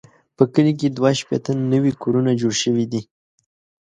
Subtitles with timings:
[0.37, 3.01] په کلي کې دوه شپېته نوي کورونه جوړ شوي دي.